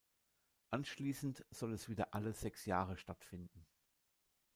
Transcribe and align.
Anschliessend 0.71 1.45
soll 1.51 1.73
es 1.73 1.87
wieder 1.87 2.15
alle 2.15 2.33
sechs 2.33 2.65
Jahre 2.65 2.97
stattfinden. 2.97 3.67